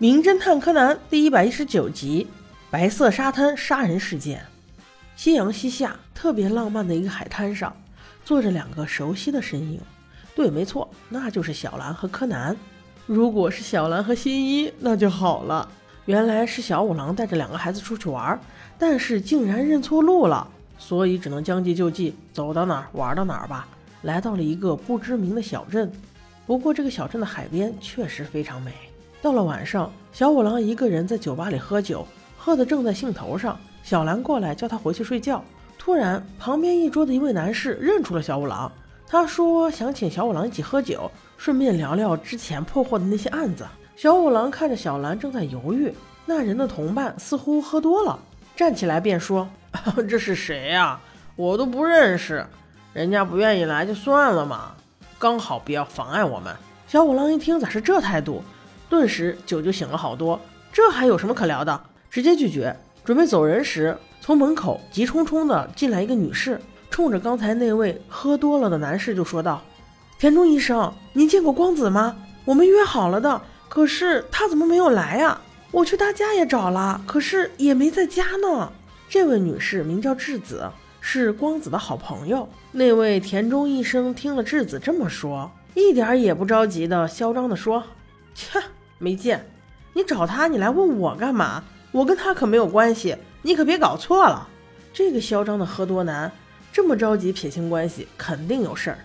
[0.00, 2.26] 名侦探柯南第一百一十九集：
[2.70, 4.42] 白色沙滩杀人事件。
[5.14, 7.70] 夕阳西下，特别浪漫的一个海滩上，
[8.24, 9.78] 坐着两个熟悉的身影。
[10.34, 12.56] 对，没错，那就是小兰和柯南。
[13.04, 15.70] 如果是小兰和新一，那就好了。
[16.06, 18.40] 原来是小五郎带着两个孩子出去玩，
[18.78, 23.68] 但是竟然认错路了，所以只能将计就计，走到哪儿玩到哪儿吧。
[24.00, 25.92] 来到了一个不知名的小镇，
[26.46, 28.72] 不过这个小镇的海边确实非常美。
[29.22, 32.06] 到了晚上，小五郎一个人在酒吧里喝酒，
[32.38, 33.58] 喝得正在兴头上。
[33.82, 35.42] 小兰过来叫他回去睡觉。
[35.78, 38.70] 突然，旁边一桌的一位男士认出了小五郎，
[39.06, 43.66] 他说想请小五郎一起喝酒，顺便聊聊之前破获的那些案子。
[43.96, 45.92] 小五郎看着小兰正在犹豫，
[46.24, 48.18] 那人的同伴似乎喝多了，
[48.56, 49.46] 站起来便说
[50.08, 50.98] ：“这是谁呀？
[51.36, 52.46] 我都不认识。
[52.92, 54.74] 人家不愿意来就算了嘛，
[55.18, 56.54] 刚好不要妨碍我们。”
[56.88, 58.42] 小五郎一听，咋是这态度？
[58.90, 60.38] 顿时酒就醒了好多，
[60.70, 61.80] 这还有什么可聊的？
[62.10, 62.76] 直接拒绝。
[63.02, 66.60] 准备走人时，从门口急冲冲的进来一个女士，
[66.90, 69.62] 冲着刚才那位喝多了的男士就说道
[70.18, 72.16] ：“田中医生，您见过光子吗？
[72.44, 75.40] 我们约好了的，可是他怎么没有来呀？
[75.70, 78.70] 我去他家也找了，可是也没在家呢。”
[79.08, 82.48] 这位女士名叫智子，是光子的好朋友。
[82.72, 87.82] 那位田中医生听了智子这么说，一点也不着急的嚣张的说
[88.34, 88.60] ：“切。”
[89.02, 89.44] 没见，
[89.94, 91.64] 你找他，你来问我干嘛？
[91.90, 94.46] 我跟他可没有关系，你可别搞错了。
[94.92, 96.30] 这个嚣张的喝多男
[96.70, 98.98] 这么着急撇清关系，肯定有事儿。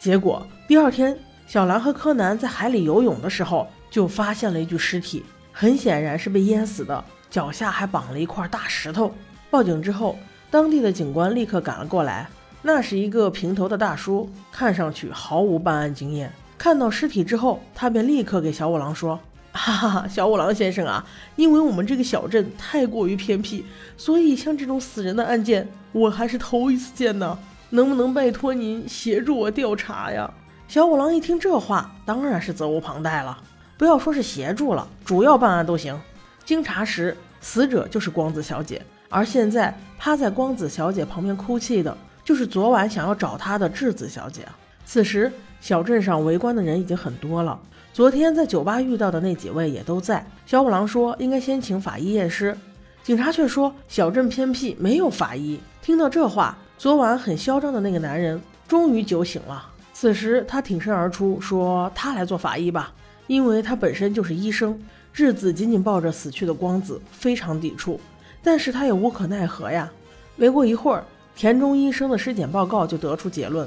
[0.00, 1.16] 结果第二天，
[1.46, 9.14] 小兰和柯南在海里游泳的时候，就发现了一具尸体，很显然是被淹死的，脚下还绑了一块大石头。
[9.48, 10.18] 报警之后，
[10.50, 12.28] 当地的警官立刻赶了过来。
[12.62, 16.32] 那是一个平头的大叔，看上去毫无办案经验。
[16.58, 19.20] 看到尸体之后，他便立刻给小五郎说。
[19.56, 23.64] 哈哈哈，小五郎先生啊，因为我们这个小镇太过于偏僻，
[23.96, 27.38] 所以像这种死人的案件，我还是头一次见呢。
[27.70, 30.30] 能不能拜托您协助我调查呀？
[30.68, 33.36] 小五郎一听这话，当然是责无旁贷了。
[33.76, 35.98] 不要说是协助了，主要办案都行。
[36.44, 44.42] 经查实，死者就是光子小姐，而现在趴在光子小姐旁边哭泣的，就是昨晚想要找她的质子小姐。
[44.84, 47.58] 此时，小镇上围观的人已经很多了。
[47.96, 50.22] 昨天在酒吧遇到的那几位也都在。
[50.44, 52.54] 小五郎说应该先请法医验尸，
[53.02, 55.58] 警察却说小镇偏僻，没有法医。
[55.80, 59.66] 听到这话，昨晚很嚣张的那个男人终于酒醒了。
[59.94, 62.92] 此时他挺身而出，说他来做法医吧，
[63.28, 64.78] 因为他本身就是医生。
[65.14, 67.98] 日子紧紧抱着死去的光子，非常抵触，
[68.42, 69.90] 但是他也无可奈何呀。
[70.36, 71.02] 没过一会儿，
[71.34, 73.66] 田中医生的尸检报告就得出结论。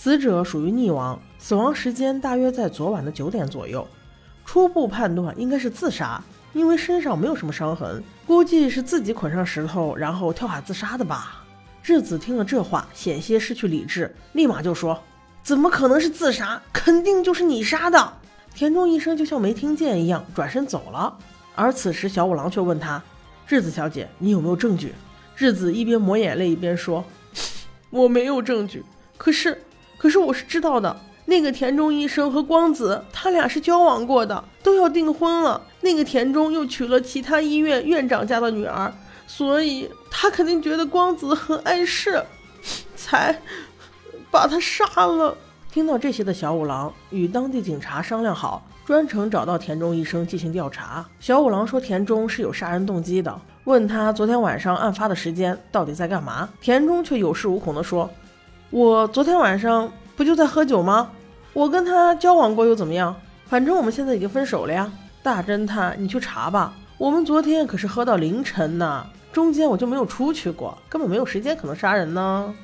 [0.00, 3.84] 死者属于溺亡，死亡时间大约在昨晚的九点左右。
[4.46, 6.22] 初步判断应该是自杀，
[6.52, 11.44] 因为身上没有什么伤痕，估计是自己捆上石头然后跳海自杀的吧。
[11.82, 14.96] 智子听了这话，险些失去理智，立马就说
[15.42, 16.62] ：“怎么可能是自杀？
[16.72, 18.12] 肯定就是你杀的！”
[18.54, 21.18] 田中医生就像没听见一样，转身走了。
[21.56, 23.02] 而此时小五郎却问他
[23.48, 24.94] ：“智子小姐，你有没有证据？”
[25.34, 27.04] 智子一边抹眼泪一边说
[27.90, 28.84] ：“我没有证据，
[29.16, 29.60] 可是……”
[29.98, 35.60] 可是我是知道的，那个田中医生和光子，他俩是交往过的，都要订婚了。
[35.80, 38.92] 那个田中又娶了其他医院院长家的女儿，
[39.26, 42.22] 所以他肯定觉得光子很碍事，
[42.96, 43.40] 才
[44.30, 45.36] 把他杀了。
[45.70, 51.04] 听到这些的小五郎与当地警察商量好，专程找到田中医生进行调查。
[51.20, 58.08] 小五郎说田中是有杀人动机的，问他昨天晚上案发的时间到底在干嘛，田中却有恃无恐地说。
[58.70, 61.10] 我昨天晚上不就在喝酒吗？
[61.54, 63.16] 我跟他交往过又怎么样？
[63.46, 64.92] 反正我们现在已经分手了呀。
[65.22, 66.74] 大侦探，你去查吧。
[66.98, 72.54] 我们昨天可是喝到凌晨呢，中间我就没有出去过，根本没有时间可能杀人呢。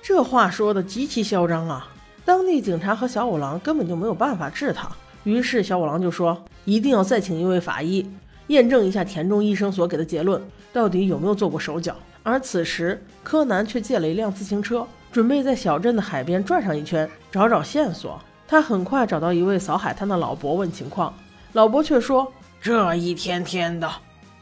[0.00, 1.88] 这话说的极其嚣张啊！
[2.24, 4.88] 当地警察和小五郎根本就没有办法治他。
[5.24, 8.08] 于是小五郎就说，一定要再请一位法医
[8.46, 10.40] 验证一下田中医生所给的结论，
[10.72, 11.96] 到底有没有做过手脚。
[12.22, 14.86] 而此时柯南却借了一辆自行车。
[15.18, 18.20] 准备在小镇的海边转上一圈，找找线索。
[18.46, 21.12] 他很快找到一位扫海滩的老伯，问情况。
[21.54, 22.32] 老伯却说
[22.62, 23.90] ：“这一天天的，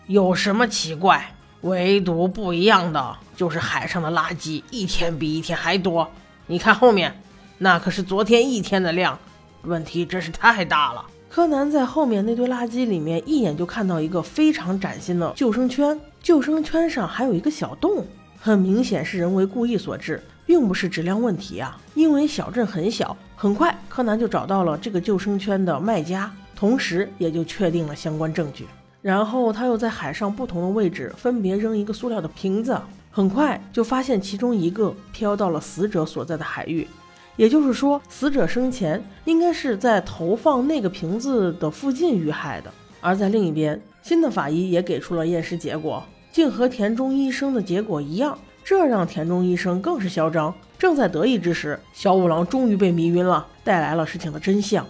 [0.07, 1.35] 有什么奇怪？
[1.63, 6.07] 唯独不一样的就是海上的垃圾一天比一天还多。
[6.47, 7.19] 你看后面，
[7.57, 9.19] 那可是昨天一天的量。
[9.63, 18.07] 问题真是太大了。”柯南在后面那堆垃圾里面一眼就看到一个非常崭新的救生圈，救生圈上还有一个小洞，
[18.47, 20.23] 很明显是人为故意所致。
[20.47, 23.17] 并不是质量问题啊，因为小镇很小。
[23.35, 26.33] 很快，柯南就找到了这个救生圈的卖家。
[26.55, 28.65] 同时也就确定了相关证据。
[29.03, 36.87] 然后他又在海上不同的位置分别扔一个塑料的瓶子，很快就发现其中一个飘到了死者所在的海域。
[37.35, 42.73] 也就是说，死者生前应该是在投放那个瓶子的附近遇害的。
[43.01, 46.01] 而在另一边，新的法医也给出了验尸结果，
[46.37, 50.55] 竟和田中医生的结果一样，这让田中医生更是嚣张。
[50.79, 54.87] 正在得意之时，小五郎终于被迷晕了，带来了事情的真相。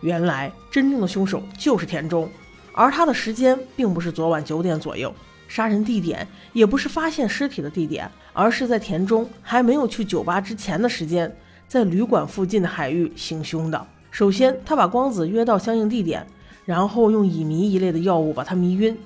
[0.00, 2.26] 原来，真正的凶手就是田中。
[2.72, 5.14] 而他的时间并不是昨晚九点左右，
[5.46, 11.30] 杀人地点也不是发现尸体的地点，而是在田中还没有去酒吧之前的时间，
[11.68, 13.86] 在旅馆附近的海域行凶的。
[14.10, 16.26] 首先，他把光子约到相应地点，
[16.64, 18.96] 然后用乙醚一类的药物把他迷晕。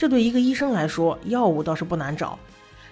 [0.00, 2.38] 这对一个医生来说，药物倒是不难找。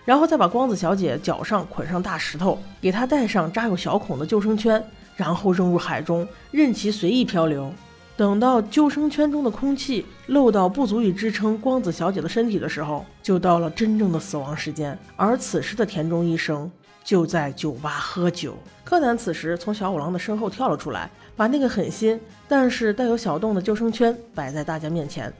[0.04, 4.84] 然后再把光子小姐脚上捆上大石头，给她戴上扎有小孔的救生圈，
[5.16, 7.72] 然后扔入海中，任其随意漂流。
[8.14, 14.98] 等到救生圈中的空气漏到不足以支撑光子小姐的身体的时候，就到了真正的死亡时间。
[15.16, 16.70] 而此时的田中医生
[17.02, 18.54] 就在酒吧喝酒。
[18.84, 25.32] 柯南此时从小五郎的身后跳了出来，把那个很新但是带有小洞的救生圈摆在大家面前。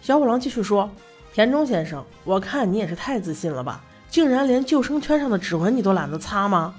[0.00, 0.88] 小五郎继续说
[1.32, 6.74] ：“田中先生，我看你也是太自信了吧，竟然连救生圈上的指纹你都懒得擦吗？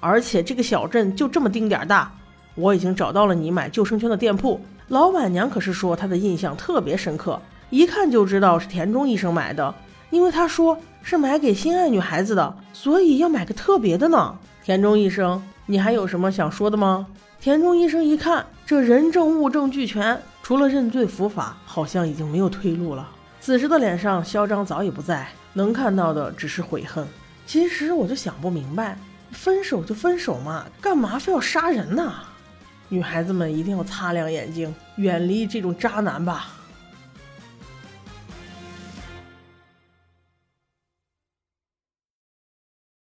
[0.00, 2.12] 而且这个小镇就这么丁点儿大，
[2.54, 7.40] 我已经找到了你买救生圈的店铺。”老板娘可是说她的印象特别深刻，
[7.70, 9.74] 一看就知道是田中医生买的，
[10.10, 14.36] 因为他说是买给心爱女孩子的，所以要买个特别的呢。
[14.64, 17.06] 田中医生，你还有什么想说的吗？
[17.40, 23.08] 田中医生一看这人证物证俱全，除了认罪伏法，好像已经没有退路了。
[23.46, 27.06] 此时的脸上嚣张早已不在，能看到的只是悔恨。
[27.46, 28.98] 其实我就想不明白，
[29.30, 32.12] 分手就分手嘛，干嘛非要杀人呢？
[32.88, 36.55] 女孩子们一定要擦亮眼睛，远离这种渣男吧。